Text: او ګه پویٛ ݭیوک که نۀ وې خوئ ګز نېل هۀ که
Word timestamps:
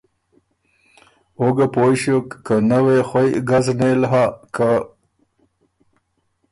او 1.39 1.45
ګه 1.55 1.65
پویٛ 1.73 1.95
ݭیوک 2.01 2.27
که 2.45 2.55
نۀ 2.69 2.79
وې 2.85 2.97
خوئ 3.09 3.29
ګز 3.49 3.67
نېل 3.79 4.01
هۀ 4.11 4.25
که 4.55 4.69